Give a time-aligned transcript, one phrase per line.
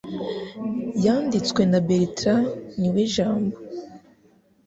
[1.05, 2.47] Yanditswe na bertrand
[2.79, 3.57] niwejambo